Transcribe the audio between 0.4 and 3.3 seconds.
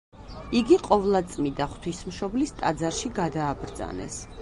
იგი ყოვლადწმიდა ღვთისმშობლის ტაძარში